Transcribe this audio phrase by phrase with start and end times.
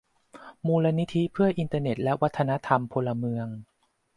[0.67, 3.47] มูลนิธิเพื่ออินเทอร์เน็ตและวัฒนธรรมพลเมือง